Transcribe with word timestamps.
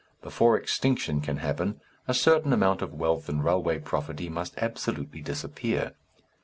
Before 0.23 0.57
extinction 0.57 1.21
can 1.21 1.37
happen 1.37 1.79
a 2.07 2.15
certain 2.15 2.53
amount 2.53 2.81
of 2.81 2.91
wealth 2.91 3.29
in 3.29 3.43
railway 3.43 3.77
property 3.77 4.29
must 4.29 4.57
absolutely 4.57 5.21
disappear. 5.21 5.93